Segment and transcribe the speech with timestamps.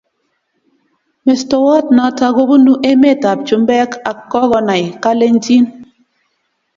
[1.25, 5.65] Mestowot noto kobunu emet ab chumbek ak kokonai kalenjin